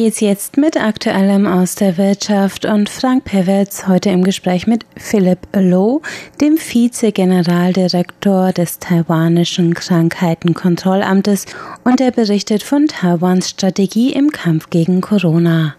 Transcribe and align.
Geht's 0.00 0.20
jetzt 0.20 0.56
mit 0.56 0.76
Aktuellem 0.76 1.44
aus 1.44 1.74
der 1.74 1.98
Wirtschaft 1.98 2.64
und 2.64 2.88
Frank 2.88 3.24
Pewitz 3.24 3.88
heute 3.88 4.10
im 4.10 4.22
Gespräch 4.22 4.68
mit 4.68 4.86
Philip 4.96 5.40
Loh, 5.52 6.02
dem 6.40 6.56
Vize-Generaldirektor 6.56 8.52
des 8.52 8.78
taiwanischen 8.78 9.74
Krankheitenkontrollamtes 9.74 11.46
und 11.82 12.00
er 12.00 12.12
berichtet 12.12 12.62
von 12.62 12.86
Taiwans 12.86 13.50
Strategie 13.50 14.12
im 14.12 14.30
Kampf 14.30 14.70
gegen 14.70 15.00
Corona. 15.00 15.74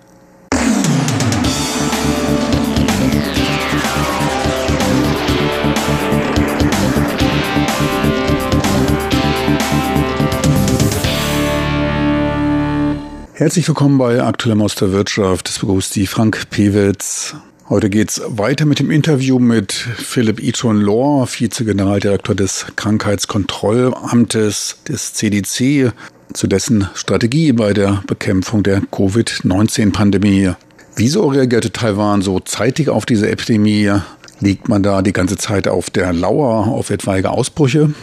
Herzlich 13.39 13.69
willkommen 13.69 13.97
bei 13.97 14.21
Aktuellem 14.21 14.61
aus 14.61 14.75
der 14.75 14.91
Wirtschaft. 14.91 15.47
Das 15.47 15.59
begrüßt 15.59 15.95
die 15.95 16.07
Frank 16.07 16.49
Pewitz. 16.49 17.35
Heute 17.69 17.89
geht's 17.89 18.21
weiter 18.27 18.65
mit 18.65 18.79
dem 18.79 18.91
Interview 18.91 19.39
mit 19.39 19.71
Philipp 19.71 20.43
Ichon 20.43 20.81
Lohr, 20.81 21.25
Vize-Generaldirektor 21.25 22.35
des 22.35 22.65
Krankheitskontrollamtes 22.75 24.79
des 24.89 25.13
CDC, 25.13 25.93
zu 26.33 26.47
dessen 26.47 26.89
Strategie 26.95 27.53
bei 27.53 27.71
der 27.71 28.03
Bekämpfung 28.07 28.61
der 28.61 28.81
Covid-19-Pandemie. 28.81 30.51
Wieso 30.97 31.27
reagierte 31.27 31.71
Taiwan 31.71 32.21
so 32.21 32.41
zeitig 32.41 32.89
auf 32.89 33.05
diese 33.05 33.29
Epidemie? 33.29 33.93
Liegt 34.41 34.67
man 34.67 34.83
da 34.83 35.01
die 35.01 35.13
ganze 35.13 35.37
Zeit 35.37 35.69
auf 35.69 35.89
der 35.89 36.11
Lauer 36.11 36.67
auf 36.67 36.89
etwaige 36.89 37.29
Ausbrüche? 37.29 37.93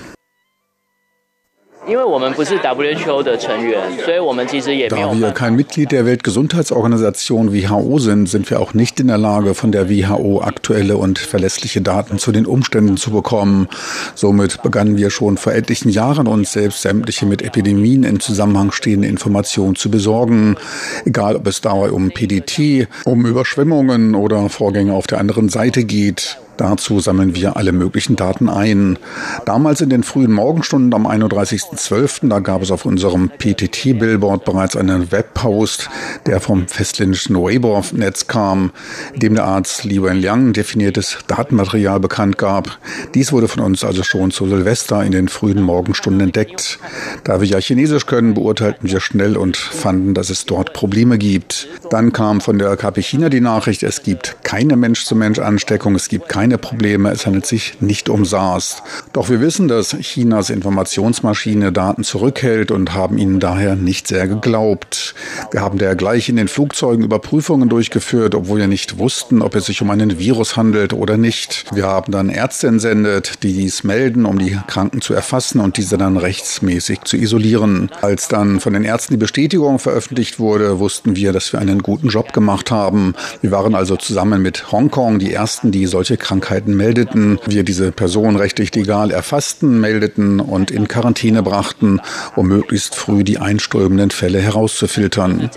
Da 4.89 4.97
wir 5.21 5.31
kein 5.31 5.55
Mitglied 5.55 5.93
der 5.93 6.05
Weltgesundheitsorganisation 6.05 7.53
WHO 7.55 7.99
sind, 7.99 8.29
sind 8.29 8.51
wir 8.51 8.59
auch 8.61 8.75
nicht 8.75 8.99
in 8.99 9.07
der 9.07 9.19
Lage, 9.19 9.55
von 9.55 9.71
der 9.71 9.89
WHO 9.89 10.41
aktuelle 10.43 10.97
und 10.97 11.21
verlässliche 11.21 11.81
Daten 11.81 12.19
zu 12.19 12.33
den 12.33 12.45
Umständen 12.45 12.97
zu 12.97 13.13
bekommen. 13.13 13.69
Somit 14.17 14.63
begannen 14.63 14.97
wir 14.97 15.11
schon 15.11 15.37
vor 15.37 15.53
etlichen 15.53 15.91
Jahren, 15.91 16.27
uns 16.27 16.53
selbst 16.53 16.83
sämtliche 16.83 17.25
mit 17.25 17.43
Epidemien 17.43 18.03
in 18.03 18.19
Zusammenhang 18.19 18.73
stehende 18.73 19.07
Informationen 19.07 19.77
zu 19.77 19.89
besorgen. 19.89 20.57
Egal, 21.05 21.37
ob 21.37 21.47
es 21.47 21.61
dabei 21.61 21.93
um 21.93 22.11
PDT, 22.11 22.89
um 23.05 23.25
Überschwemmungen 23.27 24.17
oder 24.17 24.49
Vorgänge 24.49 24.93
auf 24.93 25.07
der 25.07 25.19
anderen 25.19 25.49
Seite 25.49 25.85
geht. 25.85 26.39
Dazu 26.57 27.01
sammeln 27.01 27.35
wir 27.35 27.57
alle 27.57 27.73
möglichen 27.73 28.17
Daten 28.17 28.49
ein. 28.49 28.99
Damals 29.45 29.81
in 29.81 29.91
den 29.91 30.03
frühen 30.03 30.33
Morgenstunden 30.33 30.95
am 30.95 31.07
31.12., 31.07 32.29
da 32.29 32.41
gab 32.41 32.63
es 32.63 32.71
auf 32.71 32.85
unserem 32.85 33.31
PTT-Billboard 33.31 34.45
bereits 34.45 34.77
einen 34.77 35.13
Webpost, 35.13 35.91
der 36.27 36.41
vom 36.41 36.67
festländischen 36.69 37.37
Weibo-Netz 37.37 38.27
kam, 38.27 38.71
in 39.15 39.21
dem 39.21 39.35
der 39.35 39.45
Arzt 39.45 39.85
Li 39.85 40.03
Wenliang 40.03 40.53
definiertes 40.53 41.19
Datenmaterial 41.27 42.01
bekannt 42.01 42.39
gab. 42.39 42.79
Dies 43.15 43.33
wurde 43.33 43.49
von 43.49 43.63
uns 43.63 43.85
also 43.85 44.03
schon 44.03 44.31
zu 44.31 44.47
Silvester 44.47 45.05
in 45.05 45.13
den 45.13 45.29
frühen 45.29 45.63
Morgenstunden 45.63 46.21
entdeckt. 46.21 46.79
Da 47.25 47.41
wir 47.41 47.49
ja 47.49 47.59
Chinesisch 47.59 48.07
können, 48.07 48.35
beurteilten 48.35 48.91
wir 48.91 49.01
schnell 49.01 49.37
und 49.37 49.57
fanden, 49.57 50.15
dass 50.15 50.31
es 50.31 50.47
dort 50.47 50.73
Probleme 50.73 51.19
gibt. 51.19 51.69
Dann 51.91 52.13
kam 52.13 52.41
von 52.41 52.59
der 52.59 52.77
KP 52.77 53.03
China 53.03 53.29
die 53.29 53.41
Nachricht, 53.41 53.83
es 53.83 54.03
gibt 54.03 54.37
keine 54.43 54.77
Mensch-zu-Mensch-Ansteckung, 54.77 55.95
es 55.95 56.09
gibt 56.09 56.29
keine 56.29 56.46
keine 56.47 56.59
Probleme. 56.59 57.11
Es 57.11 57.27
handelt 57.27 57.45
sich 57.45 57.81
nicht 57.81 58.09
um 58.09 58.25
SARS. 58.25 58.85
Doch 59.13 59.31
wir 59.31 59.41
wissen, 59.41 59.67
dass 59.67 59.97
Chinas 59.99 60.49
Informationsmaschine 60.49 61.73
Daten 61.73 62.05
zurückhält 62.05 62.71
und 62.71 62.95
haben 62.95 63.19
ihnen 63.19 63.41
daher 63.41 63.75
nicht 63.75 64.07
sehr 64.07 64.29
geglaubt. 64.29 65.17
Wir 65.51 65.61
haben 65.61 65.77
dergleichen 65.77 66.35
in 66.35 66.37
den 66.37 66.47
Flugzeugen 66.47 67.05
Überprüfungen 67.05 67.69
durchgeführt, 67.69 68.37
obwohl 68.37 68.61
wir 68.61 68.69
nicht 68.69 68.97
wussten, 68.99 69.43
ob 69.43 69.57
es 69.57 69.67
sich 69.67 69.83
um 69.83 69.91
einen 69.91 70.21
Virus 70.21 70.57
handelt 70.57 70.93
oder 70.93 71.17
nicht. 71.17 71.65
Wir 71.75 71.87
haben 71.87 72.13
dann 72.13 72.29
Ärzte 72.29 72.69
entsendet, 72.69 73.43
die 73.43 73.53
dies 73.53 73.83
melden, 73.83 74.25
um 74.25 74.39
die 74.39 74.57
Kranken 74.69 75.01
zu 75.01 75.15
erfassen 75.15 75.59
und 75.59 75.79
diese 75.79 75.99
dann 75.99 76.17
rechtsmäßig 76.17 77.01
zu 77.03 77.17
isolieren. 77.17 77.91
Als 78.03 78.29
dann 78.29 78.61
von 78.61 78.73
den 78.73 78.85
Ärzten 78.85 79.15
die 79.15 79.19
Bestätigung 79.19 79.81
veröffentlicht 79.81 80.39
wurde, 80.39 80.79
wussten 80.79 81.17
wir, 81.17 81.33
dass 81.33 81.53
wir 81.53 81.59
einen 81.59 81.81
guten 81.81 82.07
Job 82.07 82.33
gemacht 82.33 82.71
haben. 82.71 83.17
Wir 83.41 83.51
waren 83.51 83.75
also 83.75 83.97
zusammen 83.97 84.43
mit 84.43 84.71
Hongkong 84.71 85.19
die 85.19 85.33
ersten, 85.33 85.73
die 85.73 85.87
solche 85.87 86.17
Krankheiten 86.17 86.36
Krankheiten 86.41 86.77
meldeten, 86.77 87.39
wir 87.47 87.65
diese 87.65 87.93
Person 87.93 88.37
rechtlich 88.37 88.75
legal 88.75 89.11
erfassten, 89.11 89.81
meldeten 89.81 90.39
und 90.39 90.71
in 90.71 90.87
Quarantäne 90.87 91.43
brachten, 91.43 92.01
um 92.35 92.49
möglichst 92.49 92.95
früh 92.95 93.25
die 93.25 93.39
einströmenden 93.39 94.11
Fälle 94.11 94.39
herauszufiltern. 94.39 95.51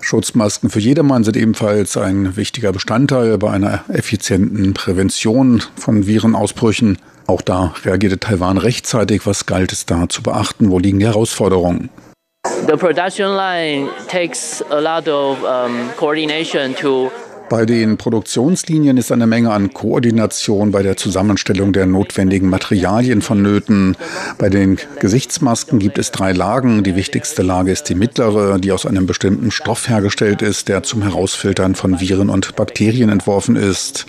Schutzmasken 0.00 0.70
für 0.70 0.80
jedermann 0.80 1.24
sind 1.24 1.36
ebenfalls 1.36 1.96
ein 1.96 2.36
wichtiger 2.36 2.72
Bestandteil 2.72 3.36
bei 3.38 3.50
einer 3.50 3.84
effizienten 3.88 4.74
Prävention 4.74 5.62
von 5.76 6.06
Virenausbrüchen. 6.06 6.98
Auch 7.26 7.42
da 7.42 7.74
reagierte 7.84 8.20
Taiwan 8.20 8.58
rechtzeitig. 8.58 9.26
Was 9.26 9.46
galt 9.46 9.72
es 9.72 9.86
da 9.86 10.08
zu 10.08 10.22
beachten? 10.22 10.70
Wo 10.70 10.78
liegen 10.78 11.00
die 11.00 11.06
Herausforderungen? 11.06 11.90
The 12.66 12.78
production 12.78 13.28
line 13.36 13.90
takes 14.06 14.62
a 14.62 14.80
lot 14.80 15.06
of 15.06 15.44
um, 15.44 15.90
coordination 15.92 16.72
to 16.76 17.10
bei 17.48 17.66
den 17.66 17.98
Produktionslinien 17.98 18.96
ist 18.96 19.12
eine 19.12 19.26
Menge 19.26 19.50
an 19.50 19.72
Koordination 19.72 20.70
bei 20.70 20.82
der 20.82 20.96
Zusammenstellung 20.96 21.72
der 21.72 21.86
notwendigen 21.86 22.48
Materialien 22.48 23.22
vonnöten. 23.22 23.96
Bei 24.38 24.48
den 24.48 24.78
Gesichtsmasken 24.98 25.78
gibt 25.78 25.98
es 25.98 26.10
drei 26.10 26.32
Lagen. 26.32 26.82
Die 26.84 26.96
wichtigste 26.96 27.42
Lage 27.42 27.70
ist 27.70 27.84
die 27.84 27.94
mittlere, 27.94 28.58
die 28.58 28.72
aus 28.72 28.86
einem 28.86 29.06
bestimmten 29.06 29.50
Stoff 29.50 29.88
hergestellt 29.88 30.42
ist, 30.42 30.68
der 30.68 30.82
zum 30.82 31.02
Herausfiltern 31.02 31.74
von 31.74 32.00
Viren 32.00 32.30
und 32.30 32.56
Bakterien 32.56 33.10
entworfen 33.10 33.56
ist. 33.56 34.06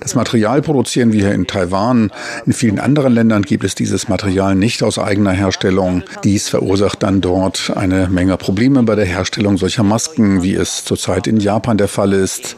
Das 0.00 0.14
Material 0.14 0.62
produzieren 0.62 1.12
wir 1.12 1.22
hier 1.22 1.34
in 1.34 1.46
Taiwan. 1.46 2.12
In 2.46 2.52
vielen 2.52 2.78
anderen 2.78 3.12
Ländern 3.12 3.42
gibt 3.42 3.64
es 3.64 3.74
dieses 3.74 4.08
Material 4.08 4.54
nicht 4.54 4.82
aus 4.82 4.98
eigener 4.98 5.32
Herstellung. 5.32 6.04
Dies 6.24 6.48
verursacht 6.48 7.02
dann 7.02 7.20
dort 7.20 7.72
eine 7.74 8.08
Menge 8.08 8.36
Probleme 8.36 8.82
bei 8.84 8.94
der 8.94 9.06
Herstellung 9.06 9.58
solcher 9.58 9.82
Masken, 9.82 10.42
wie 10.42 10.54
es 10.54 10.84
zurzeit 10.84 11.26
in 11.26 11.40
Japan 11.40 11.78
der 11.78 11.88
Fall 11.88 12.12
ist. 12.12 12.56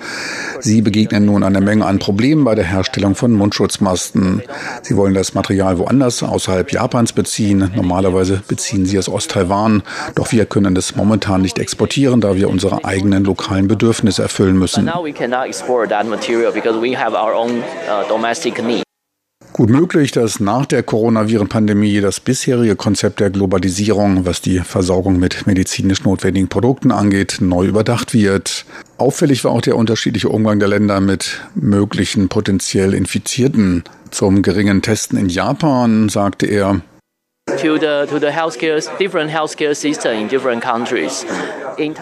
Sie 0.60 0.82
begegnen 0.82 1.26
nun 1.26 1.42
einer 1.42 1.60
Menge 1.60 1.86
an 1.86 1.98
Problemen 1.98 2.44
bei 2.44 2.54
der 2.54 2.64
Herstellung 2.64 3.14
von 3.14 3.32
Mundschutzmasken. 3.32 4.42
Sie 4.82 4.96
wollen 4.96 5.14
das 5.14 5.34
Material 5.34 5.78
woanders 5.78 6.22
außerhalb 6.22 6.72
Japans 6.72 7.12
beziehen. 7.12 7.70
Normalerweise 7.74 8.42
beziehen 8.48 8.86
sie 8.86 8.96
es 8.96 9.08
aus 9.08 9.28
Taiwan. 9.28 9.82
Doch 10.14 10.32
wir 10.32 10.46
können 10.46 10.76
es 10.76 10.96
momentan 10.96 11.42
nicht 11.42 11.58
exportieren, 11.58 12.20
da 12.20 12.36
wir 12.36 12.48
unsere 12.48 12.84
eigenen 12.84 13.24
lokalen 13.24 13.68
Bedürfnisse 13.68 14.22
erfüllen 14.22 14.58
müssen. 14.58 14.90
Gut 19.58 19.70
möglich, 19.70 20.12
dass 20.12 20.38
nach 20.38 20.66
der 20.66 20.84
Coronaviren-Pandemie 20.84 22.00
das 22.00 22.20
bisherige 22.20 22.76
Konzept 22.76 23.18
der 23.18 23.30
Globalisierung, 23.30 24.24
was 24.24 24.40
die 24.40 24.60
Versorgung 24.60 25.18
mit 25.18 25.48
medizinisch 25.48 26.04
notwendigen 26.04 26.46
Produkten 26.46 26.92
angeht, 26.92 27.38
neu 27.40 27.66
überdacht 27.66 28.14
wird. 28.14 28.64
Auffällig 28.98 29.42
war 29.42 29.50
auch 29.50 29.60
der 29.60 29.74
unterschiedliche 29.74 30.28
Umgang 30.28 30.60
der 30.60 30.68
Länder 30.68 31.00
mit 31.00 31.40
möglichen 31.56 32.28
potenziell 32.28 32.94
Infizierten. 32.94 33.82
Zum 34.12 34.42
geringen 34.42 34.80
Testen 34.80 35.18
in 35.18 35.28
Japan 35.28 36.08
sagte 36.08 36.46
er, 36.46 36.80
to 37.56 37.78
the 37.78 38.06
to 38.08 38.18
the 38.18 38.30
healthcare 38.30 38.80
different 38.98 39.30
healthcare 39.30 39.74
system 39.74 40.12
in 40.12 40.28
different 40.28 40.62
countries. 40.62 41.24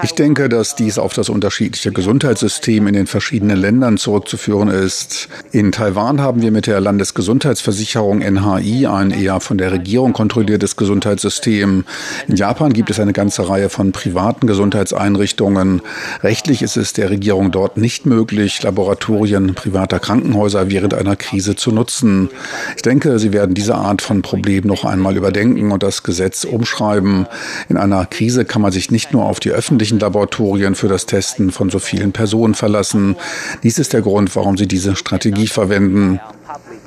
Ich 0.02 0.14
denke, 0.14 0.48
dass 0.48 0.74
dies 0.74 0.98
auf 0.98 1.12
das 1.12 1.28
unterschiedliche 1.28 1.92
Gesundheitssystem 1.92 2.86
in 2.86 2.94
den 2.94 3.06
verschiedenen 3.06 3.58
Ländern 3.58 3.98
zurückzuführen 3.98 4.68
ist. 4.68 5.28
In 5.52 5.70
Taiwan 5.70 6.22
haben 6.22 6.40
wir 6.40 6.50
mit 6.50 6.66
der 6.66 6.80
Landesgesundheitsversicherung 6.80 8.20
NHI 8.20 8.86
ein 8.86 9.10
eher 9.10 9.38
von 9.40 9.58
der 9.58 9.72
Regierung 9.72 10.14
kontrolliertes 10.14 10.76
Gesundheitssystem. 10.76 11.84
In 12.26 12.36
Japan 12.36 12.72
gibt 12.72 12.88
es 12.88 12.98
eine 12.98 13.12
ganze 13.12 13.50
Reihe 13.50 13.68
von 13.68 13.92
privaten 13.92 14.46
Gesundheitseinrichtungen. 14.46 15.82
Rechtlich 16.22 16.62
ist 16.62 16.78
es 16.78 16.94
der 16.94 17.10
Regierung 17.10 17.50
dort 17.50 17.76
nicht 17.76 18.06
möglich, 18.06 18.62
Laboratorien 18.62 19.54
privater 19.54 19.98
Krankenhäuser 19.98 20.70
während 20.70 20.94
einer 20.94 21.16
Krise 21.16 21.54
zu 21.54 21.70
nutzen. 21.70 22.30
Ich 22.76 22.82
denke, 22.82 23.18
sie 23.18 23.34
werden 23.34 23.54
diese 23.54 23.74
Art 23.74 24.00
von 24.00 24.22
Problem 24.22 24.66
noch 24.66 24.86
einmal 24.86 25.18
überdenken 25.18 25.35
und 25.36 25.82
das 25.82 26.02
Gesetz 26.02 26.44
umschreiben. 26.44 27.26
In 27.68 27.76
einer 27.76 28.06
Krise 28.06 28.44
kann 28.44 28.62
man 28.62 28.72
sich 28.72 28.90
nicht 28.90 29.12
nur 29.12 29.24
auf 29.24 29.38
die 29.38 29.50
öffentlichen 29.50 29.98
Laboratorien 29.98 30.74
für 30.74 30.88
das 30.88 31.06
Testen 31.06 31.50
von 31.50 31.68
so 31.68 31.78
vielen 31.78 32.12
Personen 32.12 32.54
verlassen. 32.54 33.16
Dies 33.62 33.78
ist 33.78 33.92
der 33.92 34.02
Grund, 34.02 34.34
warum 34.34 34.56
sie 34.56 34.66
diese 34.66 34.96
Strategie 34.96 35.46
verwenden. 35.46 36.20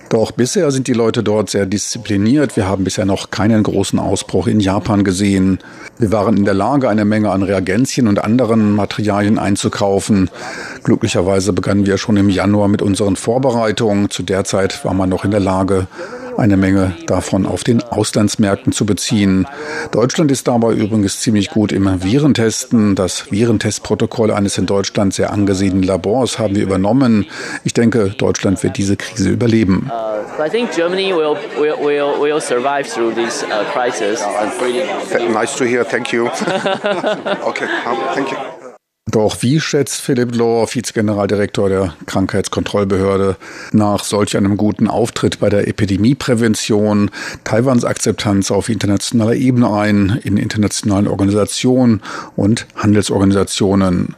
Doch 0.10 0.31
bisher 0.31 0.72
sind 0.72 0.88
die 0.88 0.94
Leute 0.94 1.22
dort 1.22 1.51
sehr 1.51 1.68
diszipliniert. 1.68 2.57
Wir 2.57 2.68
haben 2.68 2.84
bisher 2.84 3.06
noch 3.06 3.30
keinen 3.30 3.62
großen 3.62 4.00
Ausbruch 4.00 4.48
in 4.48 4.60
Japan 4.60 5.04
gesehen. 5.04 5.60
Wir 6.00 6.12
waren 6.12 6.36
in 6.36 6.46
der 6.46 6.56
Lage, 6.56 6.90
eine 6.90 7.06
Menge 7.06 7.30
an 7.30 7.44
Reagenzien 7.44 8.07
und 8.07 8.24
anderen 8.24 8.72
Materialien 8.72 9.38
einzukaufen. 9.38 10.31
Glücklicherweise 10.84 11.54
begannen 11.54 11.86
wir 11.86 12.00
schon 12.00 12.18
im 12.18 12.30
Januar 12.30 12.69
mit 12.69 12.81
unseren 12.81 13.18
Vorbereitungen. 13.18 14.10
Zu 14.10 14.24
der 14.24 14.46
Zeit 14.46 14.84
war 14.84 14.96
man 14.96 15.10
noch 15.10 15.25
in 15.25 15.31
der 15.31 15.42
Lage, 15.42 15.88
eine 16.39 16.57
Menge 16.57 16.95
davon 17.06 17.45
auf 17.45 17.63
den 17.63 17.83
Auslandsmärkten 17.83 18.71
zu 18.71 18.86
beziehen. 18.86 19.47
Deutschland 19.91 20.31
ist 20.31 20.47
dabei 20.47 20.74
übrigens 20.74 21.19
ziemlich 21.19 21.50
gut 21.50 21.71
im 21.71 22.03
Virentesten. 22.03 22.95
Das 22.95 23.31
Virentestprotokoll 23.31 24.31
eines 24.31 24.57
in 24.57 24.65
Deutschland 24.65 25.13
sehr 25.13 25.31
angesehenen 25.31 25.83
Labors 25.83 26.39
haben 26.39 26.56
wir 26.56 26.63
übernommen. 26.63 27.27
Ich 27.63 27.74
denke, 27.74 28.09
Deutschland 28.09 28.63
wird 28.63 28.77
diese 28.77 28.97
Krise 28.97 29.30
überleben. 29.30 29.89
Uh, 29.89 30.44
I 30.44 30.50
think 30.50 30.71
Germany 30.71 31.13
will, 31.13 31.36
will, 31.57 31.75
will, 31.80 32.19
will 32.19 32.41
survive 32.41 32.88
through 32.88 33.13
this 33.13 33.44
uh, 33.44 33.63
crisis. 33.74 34.21
Nice 35.31 35.56
to 35.56 35.65
hear. 35.65 35.83
Thank 35.83 36.13
you. 36.13 36.27
okay, 37.44 37.68
thank 38.13 38.31
you. 38.31 38.58
Doch 39.11 39.41
wie 39.41 39.59
schätzt 39.59 40.01
Philipp 40.01 40.35
Lohr, 40.35 40.67
Vizegeneraldirektor 40.67 41.67
der 41.67 41.95
Krankheitskontrollbehörde, 42.06 43.38
nach 43.71 44.03
solch 44.03 44.38
einem 44.38 44.56
guten 44.56 44.88
Auftritt 44.88 45.39
bei 45.39 45.50
der 45.50 45.67
Epidemieprävention 45.67 47.09
Taiwans 47.44 47.85
Akzeptanz 47.85 48.51
auf 48.51 48.69
internationaler 48.69 49.33
Ebene 49.33 49.73
ein, 49.73 50.19
in 50.23 50.38
internationalen 50.38 51.07
Organisationen 51.07 52.03
und 52.35 52.67
Handelsorganisationen? 52.75 54.15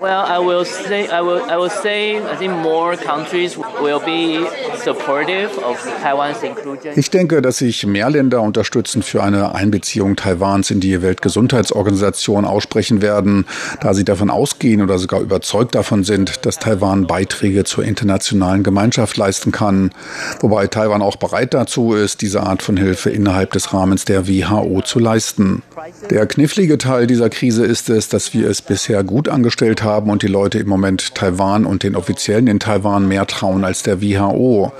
Well, 0.00 0.24
I 0.24 0.38
will 0.38 0.64
say, 0.64 1.08
I 1.08 1.20
will, 1.22 1.42
I 1.50 1.56
will 1.56 1.70
say, 1.70 2.18
I 2.18 2.36
think 2.36 2.52
more 2.52 2.96
countries 2.96 3.58
will 3.58 3.98
be 3.98 4.46
supportive 4.76 5.58
of 5.58 5.76
Taiwan's 6.00 6.40
inclusion. 6.44 6.92
Ich 6.94 7.10
denke, 7.10 7.42
dass 7.42 7.58
sich 7.58 7.84
mehr 7.84 8.08
Länder 8.08 8.40
unterstützend 8.42 9.04
für 9.04 9.24
eine 9.24 9.56
Einbeziehung 9.56 10.14
Taiwans 10.14 10.70
in 10.70 10.78
die 10.78 11.02
Weltgesundheitsorganisation 11.02 12.44
aussprechen 12.44 13.02
werden, 13.02 13.44
da 13.80 13.92
sie 13.92 14.04
davon 14.04 14.30
ausgehen 14.30 14.82
oder 14.82 15.00
sogar 15.00 15.20
überzeugt 15.20 15.74
davon 15.74 16.04
sind, 16.04 16.46
dass 16.46 16.60
Taiwan 16.60 17.08
Beiträge 17.08 17.64
zur 17.64 17.82
internationalen 17.82 18.62
Gemeinschaft 18.62 19.16
leisten 19.16 19.50
kann. 19.50 19.90
Wobei 20.38 20.68
Taiwan 20.68 21.02
auch 21.02 21.16
bereit 21.16 21.54
dazu 21.54 21.94
ist, 21.94 22.22
diese 22.22 22.44
Art 22.44 22.62
von 22.62 22.76
Hilfe 22.76 23.10
innerhalb 23.10 23.50
des 23.50 23.74
Rahmens 23.74 24.04
der 24.04 24.28
WHO 24.28 24.80
zu 24.82 25.00
leisten. 25.00 25.64
Der 26.08 26.26
knifflige 26.26 26.78
Teil 26.78 27.08
dieser 27.08 27.30
Krise 27.30 27.64
ist 27.64 27.90
es, 27.90 28.08
dass 28.08 28.32
wir 28.32 28.48
es 28.48 28.62
bisher 28.62 29.02
gut 29.02 29.28
angestellt 29.28 29.82
haben, 29.82 29.87
haben 29.88 30.10
und 30.10 30.22
die 30.22 30.28
Leute 30.28 30.58
im 30.58 30.68
Moment 30.68 31.14
Taiwan 31.14 31.64
und 31.64 31.82
den 31.82 31.96
Offiziellen 31.96 32.46
in 32.46 32.60
Taiwan 32.60 33.08
mehr 33.08 33.26
trauen 33.26 33.64
als 33.64 33.82
der 33.82 34.02
WHO. 34.02 34.72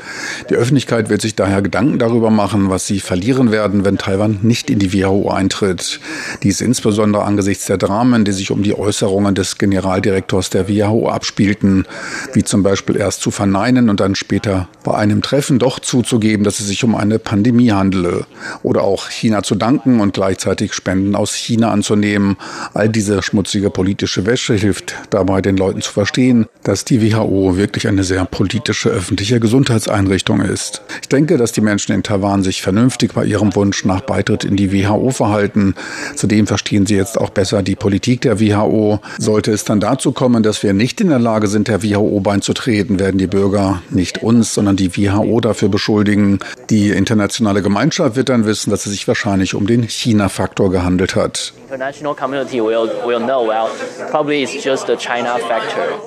Die 0.50 0.54
Öffentlichkeit 0.54 1.08
wird 1.08 1.22
sich 1.22 1.34
daher 1.34 1.62
Gedanken 1.62 1.98
darüber 1.98 2.30
machen, 2.30 2.68
was 2.70 2.86
sie 2.86 3.00
verlieren 3.00 3.50
werden, 3.50 3.84
wenn 3.84 3.98
Taiwan 3.98 4.40
nicht 4.42 4.70
in 4.70 4.78
die 4.78 4.92
WHO 4.92 5.30
eintritt. 5.30 6.00
Dies 6.42 6.60
insbesondere 6.60 7.24
angesichts 7.24 7.66
der 7.66 7.78
Dramen, 7.78 8.24
die 8.24 8.32
sich 8.32 8.50
um 8.50 8.62
die 8.62 8.78
Äußerungen 8.78 9.34
des 9.34 9.58
Generaldirektors 9.58 10.50
der 10.50 10.68
WHO 10.68 11.08
abspielten, 11.08 11.86
wie 12.34 12.44
zum 12.44 12.62
Beispiel 12.62 12.96
erst 12.96 13.22
zu 13.22 13.30
verneinen 13.30 13.88
und 13.88 14.00
dann 14.00 14.14
später 14.14 14.68
bei 14.84 14.94
einem 14.94 15.22
Treffen 15.22 15.58
doch 15.58 15.78
zuzugeben, 15.80 16.44
dass 16.44 16.60
es 16.60 16.66
sich 16.66 16.84
um 16.84 16.94
eine 16.94 17.18
Pandemie 17.18 17.72
handele. 17.72 18.26
Oder 18.62 18.82
auch 18.82 19.08
China 19.08 19.42
zu 19.42 19.54
danken 19.54 20.00
und 20.00 20.14
gleichzeitig 20.14 20.74
Spenden 20.74 21.14
aus 21.14 21.34
China 21.34 21.70
anzunehmen. 21.70 22.36
All 22.74 22.88
diese 22.88 23.22
schmutzige 23.22 23.70
politische 23.70 24.26
Wäsche 24.26 24.54
hilft 24.54 24.94
dabei 25.10 25.40
den 25.40 25.56
Leuten 25.56 25.80
zu 25.80 25.92
verstehen, 25.92 26.46
dass 26.62 26.84
die 26.84 27.00
WHO 27.02 27.56
wirklich 27.56 27.88
eine 27.88 28.04
sehr 28.04 28.24
politische 28.24 28.90
öffentliche 28.90 29.40
Gesundheitseinrichtung 29.40 30.40
ist. 30.40 30.82
Ich 31.00 31.08
denke, 31.08 31.36
dass 31.36 31.52
die 31.52 31.60
Menschen 31.60 31.92
in 31.94 32.02
Taiwan 32.02 32.42
sich 32.42 32.62
vernünftig 32.62 33.14
bei 33.14 33.24
ihrem 33.24 33.54
Wunsch 33.54 33.84
nach 33.84 34.00
Beitritt 34.00 34.44
in 34.44 34.56
die 34.56 34.72
WHO 34.72 35.10
verhalten. 35.10 35.74
Zudem 36.14 36.46
verstehen 36.46 36.86
sie 36.86 36.96
jetzt 36.96 37.18
auch 37.18 37.30
besser 37.30 37.62
die 37.62 37.76
Politik 37.76 38.22
der 38.22 38.40
WHO. 38.40 39.00
Sollte 39.18 39.52
es 39.52 39.64
dann 39.64 39.80
dazu 39.80 40.12
kommen, 40.12 40.42
dass 40.42 40.62
wir 40.62 40.72
nicht 40.72 41.00
in 41.00 41.08
der 41.08 41.18
Lage 41.18 41.46
sind, 41.46 41.68
der 41.68 41.82
WHO 41.82 42.20
beizutreten, 42.20 42.98
werden 42.98 43.18
die 43.18 43.26
Bürger 43.26 43.82
nicht 43.90 44.22
uns, 44.22 44.54
sondern 44.54 44.76
die 44.76 44.96
WHO 44.96 45.40
dafür 45.40 45.68
beschuldigen. 45.68 46.38
Die 46.70 46.90
internationale 46.90 47.62
Gemeinschaft 47.62 48.16
wird 48.16 48.28
dann 48.28 48.44
wissen, 48.44 48.70
dass 48.70 48.86
es 48.86 48.92
sich 48.92 49.08
wahrscheinlich 49.08 49.54
um 49.54 49.66
den 49.66 49.82
China-Faktor 49.82 50.70
gehandelt 50.70 51.16
hat. 51.16 51.52
International 51.68 52.14
community 52.14 52.62
will, 52.62 52.88
will 53.06 53.20
know, 53.20 53.46
well, 53.46 53.68
probably 54.10 54.42
it's 54.42 54.64
just 54.64 54.86
the 54.86 54.96
China 54.96 55.38
factor. 55.38 56.00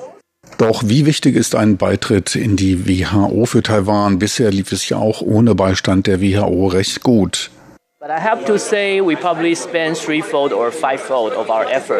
Doch 0.58 0.82
wie 0.84 1.06
wichtig 1.06 1.36
ist 1.36 1.54
ein 1.54 1.76
Beitritt 1.76 2.34
in 2.34 2.56
die 2.56 2.86
WHO 2.86 3.46
für 3.46 3.62
Taiwan? 3.62 4.18
Bisher 4.18 4.50
lief 4.50 4.72
es 4.72 4.88
ja 4.88 4.96
auch 4.96 5.22
ohne 5.22 5.54
Beistand 5.54 6.08
der 6.08 6.20
WHO 6.20 6.66
recht 6.66 7.02
gut. 7.04 7.50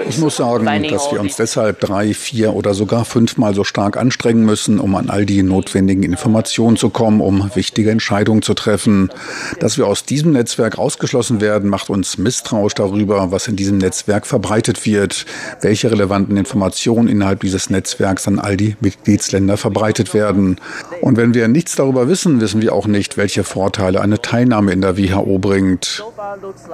Ich 0.08 0.19
muss 0.19 0.37
sagen, 0.37 0.64
dass 0.90 1.12
wir 1.12 1.20
uns 1.20 1.37
deshalb 1.37 1.78
drei, 1.78 2.12
vier 2.12 2.54
oder 2.54 2.75
sogar 2.75 3.04
fünfmal 3.04 3.54
so 3.54 3.62
stark 3.62 3.96
anstrengen 3.96 4.44
müssen, 4.44 4.81
um 4.81 4.96
an 4.96 5.10
all 5.10 5.25
die 5.26 5.44
notwendigen 5.44 6.02
Informationen 6.02 6.76
zu 6.76 6.90
kommen, 6.90 7.20
um 7.20 7.52
wichtige 7.54 7.93
Entscheidungen 7.93 8.43
zu 8.43 8.54
treffen. 8.54 9.12
Dass 9.60 9.78
wir 9.78 9.87
aus 9.87 10.04
diesem 10.04 10.32
Netzwerk 10.32 10.76
ausgeschlossen 10.76 11.40
werden, 11.40 11.70
macht 11.70 11.88
uns 11.88 12.19
misstrauisch 12.19 12.75
darüber, 12.75 13.31
was 13.31 13.46
in 13.46 13.55
diesem 13.55 13.78
Netzwerk 13.78 14.26
verbreitet 14.26 14.84
wird, 14.84 15.25
welche 15.60 15.93
relevanten 15.93 16.37
Informationen 16.37 17.06
innerhalb 17.06 17.43
dieses 17.43 17.70
Netzwerks 17.70 18.26
an 18.26 18.40
all 18.40 18.56
die 18.56 18.75
Mitgliedsländer 18.81 19.56
verbreitet 19.56 20.14
werden. 20.14 20.60
Und 21.00 21.16
wenn 21.16 21.32
wir 21.32 21.46
nichts 21.46 21.76
darüber 21.76 22.08
wissen, 22.08 22.40
wissen 22.40 22.60
wir 22.60 22.72
auch 22.72 22.88
nicht, 22.88 23.16
welche 23.16 23.44
Vorteile 23.44 24.00
eine 24.00 24.20
Teilnahme 24.20 24.72
in 24.72 24.81
der 24.81 24.98
WHO 24.98 25.38
bringt. 25.38 25.91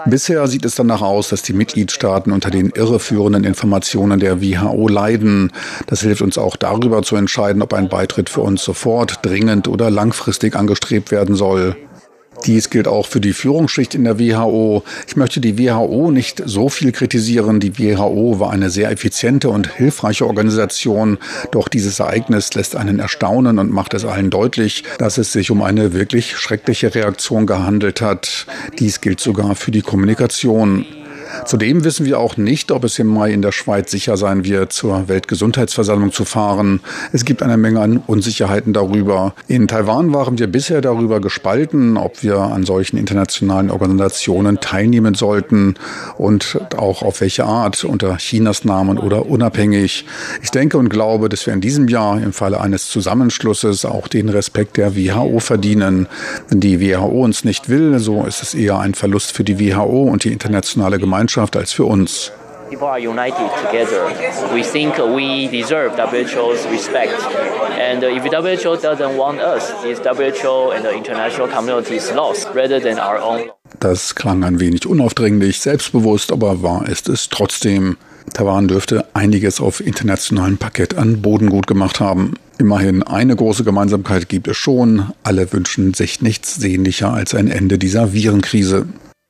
Bisher 0.06 0.46
sieht 0.46 0.64
es 0.64 0.74
danach 0.74 1.02
aus, 1.02 1.28
dass 1.28 1.42
die 1.42 1.52
Mitgliedstaaten 1.52 2.32
unter 2.32 2.50
den 2.50 2.70
irreführenden 2.70 3.44
Informationen 3.44 4.20
der 4.20 4.42
WHO 4.42 4.88
leiden. 4.88 5.52
Das 5.86 6.02
hilft 6.02 6.22
uns 6.22 6.38
auch 6.38 6.56
darüber 6.56 7.02
zu 7.02 7.16
entscheiden, 7.16 7.62
ob 7.62 7.72
ein 7.72 7.88
Beitritt 7.88 8.28
für 8.28 8.42
uns 8.42 8.62
sofort, 8.62 9.20
dringend 9.22 9.68
oder 9.68 9.90
langfristig 9.90 10.54
angestrebt 10.54 11.10
werden 11.10 11.34
soll. 11.34 11.76
Dies 12.46 12.70
gilt 12.70 12.88
auch 12.88 13.06
für 13.06 13.20
die 13.20 13.32
Führungsschicht 13.32 13.94
in 13.94 14.04
der 14.04 14.18
WHO. 14.18 14.82
Ich 15.06 15.16
möchte 15.16 15.40
die 15.40 15.58
WHO 15.58 16.10
nicht 16.10 16.42
so 16.44 16.68
viel 16.68 16.92
kritisieren. 16.92 17.60
Die 17.60 17.78
WHO 17.78 18.40
war 18.40 18.50
eine 18.50 18.70
sehr 18.70 18.90
effiziente 18.90 19.50
und 19.50 19.74
hilfreiche 19.76 20.26
Organisation. 20.26 21.18
Doch 21.50 21.68
dieses 21.68 22.00
Ereignis 22.00 22.54
lässt 22.54 22.76
einen 22.76 22.98
erstaunen 22.98 23.58
und 23.58 23.72
macht 23.72 23.94
es 23.94 24.04
allen 24.04 24.30
deutlich, 24.30 24.84
dass 24.98 25.18
es 25.18 25.32
sich 25.32 25.50
um 25.50 25.62
eine 25.62 25.92
wirklich 25.92 26.36
schreckliche 26.36 26.94
Reaktion 26.94 27.46
gehandelt 27.46 28.00
hat. 28.00 28.46
Dies 28.78 29.00
gilt 29.00 29.20
sogar 29.20 29.54
für 29.54 29.70
die 29.70 29.82
Kommunikation. 29.82 30.86
Zudem 31.44 31.84
wissen 31.84 32.06
wir 32.06 32.18
auch 32.18 32.36
nicht, 32.36 32.72
ob 32.72 32.84
es 32.84 32.98
im 32.98 33.06
Mai 33.06 33.32
in 33.32 33.42
der 33.42 33.52
Schweiz 33.52 33.90
sicher 33.90 34.16
sein 34.16 34.44
wird, 34.44 34.72
zur 34.72 35.08
Weltgesundheitsversammlung 35.08 36.12
zu 36.12 36.24
fahren. 36.24 36.80
Es 37.12 37.24
gibt 37.24 37.42
eine 37.42 37.56
Menge 37.56 37.80
an 37.80 37.98
Unsicherheiten 38.06 38.72
darüber. 38.72 39.34
In 39.46 39.68
Taiwan 39.68 40.12
waren 40.12 40.38
wir 40.38 40.46
bisher 40.46 40.80
darüber 40.80 41.20
gespalten, 41.20 41.96
ob 41.96 42.22
wir 42.22 42.38
an 42.38 42.64
solchen 42.64 42.96
internationalen 42.96 43.70
Organisationen 43.70 44.60
teilnehmen 44.60 45.14
sollten 45.14 45.74
und 46.16 46.58
auch 46.76 47.02
auf 47.02 47.20
welche 47.20 47.44
Art, 47.44 47.84
unter 47.84 48.16
Chinas 48.16 48.64
Namen 48.64 48.98
oder 48.98 49.26
unabhängig. 49.26 50.04
Ich 50.42 50.50
denke 50.50 50.78
und 50.78 50.88
glaube, 50.88 51.28
dass 51.28 51.46
wir 51.46 51.52
in 51.52 51.60
diesem 51.60 51.88
Jahr 51.88 52.20
im 52.20 52.32
Falle 52.32 52.60
eines 52.60 52.88
Zusammenschlusses 52.88 53.84
auch 53.84 54.08
den 54.08 54.28
Respekt 54.28 54.76
der 54.76 54.96
WHO 54.96 55.40
verdienen. 55.40 56.06
Wenn 56.48 56.60
die 56.60 56.80
WHO 56.80 57.24
uns 57.24 57.44
nicht 57.44 57.68
will, 57.68 57.98
so 57.98 58.24
ist 58.24 58.42
es 58.42 58.54
eher 58.54 58.78
ein 58.78 58.94
Verlust 58.94 59.32
für 59.32 59.44
die 59.44 59.58
WHO 59.58 60.02
und 60.02 60.24
die 60.24 60.32
internationale 60.32 60.98
Gemeinschaft 60.98 61.17
Gemeinschaft 61.18 61.56
als 61.56 61.72
für 61.72 61.84
uns. 61.84 62.30
People 62.70 62.86
are 62.86 63.00
united 63.00 63.50
together. 63.64 64.06
We 64.54 64.62
think 64.62 64.96
we 64.98 65.48
deserve 65.48 65.96
WHO's 65.96 66.64
respect. 66.70 67.14
And 67.80 68.04
if 68.04 68.22
WHO 68.22 68.76
doesn't 68.76 69.16
want 69.16 69.40
us, 69.40 69.72
this 69.82 69.98
WHO 69.98 70.72
and 70.72 70.84
the 70.84 70.92
international 70.92 71.48
community 71.48 71.96
is 71.96 72.12
lost 72.12 72.46
rather 72.54 72.80
than 72.80 72.98
our 72.98 73.20
own. 73.20 73.50
Das 73.80 74.14
klang 74.14 74.44
ein 74.44 74.60
wenig 74.60 74.86
unaufdringlich, 74.86 75.60
selbstbewusst, 75.60 76.30
aber 76.30 76.62
wahr 76.62 76.88
ist 76.88 77.08
es 77.08 77.28
trotzdem. 77.28 77.96
Taiwan 78.32 78.68
dürfte 78.68 79.06
einiges 79.14 79.60
auf 79.60 79.80
internationalem 79.80 80.58
Parkett 80.58 80.96
an 80.96 81.20
Bodengut 81.22 81.66
gemacht 81.66 81.98
haben. 81.98 82.34
Immerhin 82.58 83.02
eine 83.02 83.34
große 83.34 83.64
Gemeinsamkeit 83.64 84.28
gibt 84.28 84.46
es 84.46 84.56
schon. 84.56 85.12
Alle 85.24 85.52
wünschen 85.52 85.94
sich 85.94 86.20
nichts 86.20 86.56
sehnlicher 86.56 87.12
als 87.12 87.34
ein 87.34 87.48
Ende 87.48 87.78
dieser 87.78 88.12
Virenkrise. 88.12 88.86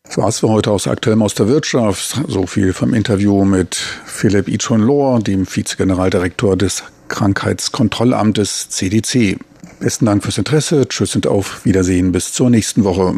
Das 0.08 0.16
war's 0.16 0.38
für 0.40 0.48
heute 0.48 0.70
aus 0.70 0.88
Aktuellem 0.88 1.22
aus 1.22 1.34
der 1.34 1.48
Wirtschaft. 1.48 2.22
So 2.26 2.46
viel 2.46 2.72
vom 2.72 2.94
Interview 2.94 3.44
mit 3.44 3.74
Philipp 3.74 4.48
Ichon-Lohr, 4.48 5.20
dem 5.20 5.46
Vizegeneraldirektor 5.46 6.56
des 6.56 6.82
Krankheitskontrollamtes 7.08 8.70
CDC. 8.70 9.38
Besten 9.80 10.06
Dank 10.06 10.22
fürs 10.22 10.38
Interesse. 10.38 10.88
Tschüss 10.88 11.14
und 11.14 11.26
auf 11.26 11.64
Wiedersehen 11.66 12.10
bis 12.10 12.32
zur 12.32 12.48
nächsten 12.48 12.84
Woche. 12.84 13.14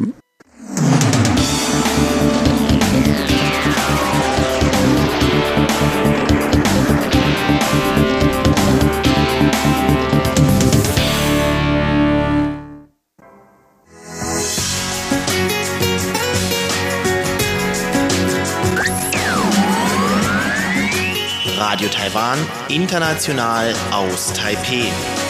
Taiwan, 22.20 22.38
international 22.68 23.72
aus 23.92 24.30
Taipeh. 24.34 25.29